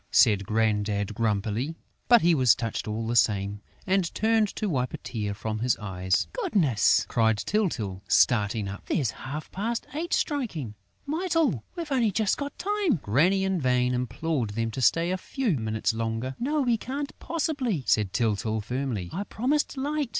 said 0.09 0.47
Grandad, 0.47 1.13
grumpily. 1.13 1.75
But 2.07 2.23
he 2.23 2.33
was 2.33 2.55
touched, 2.55 2.87
all 2.87 3.05
the 3.05 3.15
same, 3.15 3.61
and 3.85 4.11
turned 4.15 4.47
to 4.55 4.67
wipe 4.67 4.95
a 4.95 4.97
tear 4.97 5.35
from 5.35 5.59
his 5.59 5.77
eyes. 5.77 6.25
"Goodness!" 6.33 7.05
cried 7.07 7.37
Tyltyl, 7.37 8.01
starting 8.07 8.67
up. 8.67 8.83
"There's 8.87 9.11
half 9.11 9.51
past 9.51 9.85
eight 9.93 10.11
striking!... 10.11 10.73
Mytyl, 11.05 11.61
we've 11.75 11.91
only 11.91 12.09
just 12.09 12.35
got 12.39 12.57
time!..." 12.57 12.95
Granny 13.03 13.43
in 13.43 13.61
vain 13.61 13.93
implored 13.93 14.49
them 14.55 14.71
to 14.71 14.81
stay 14.81 15.11
a 15.11 15.17
few 15.19 15.51
minutes 15.57 15.93
longer. 15.93 16.35
"No, 16.39 16.61
we 16.61 16.77
can't 16.79 17.11
possibly," 17.19 17.83
said 17.85 18.11
Tyltyl 18.11 18.61
firmly; 18.61 19.11
"I 19.13 19.23
promised 19.25 19.77
Light!" 19.77 20.09